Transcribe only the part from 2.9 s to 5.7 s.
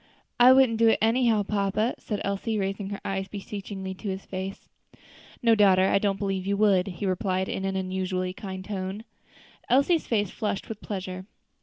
eyes beseechingly to his face. "No,